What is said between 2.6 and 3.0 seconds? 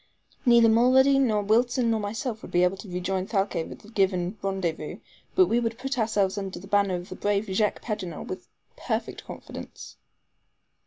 able to